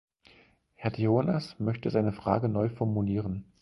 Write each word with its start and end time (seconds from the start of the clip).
Herr 0.73 0.89
Theonas 0.91 1.59
möchte 1.59 1.91
seine 1.91 2.11
Frage 2.11 2.49
neu 2.49 2.69
formulieren. 2.69 3.45